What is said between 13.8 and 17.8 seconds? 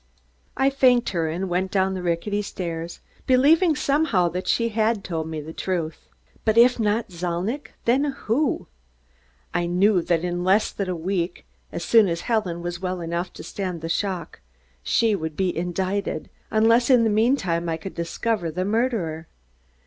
the shock, she would be indicted, unless in the meantime, I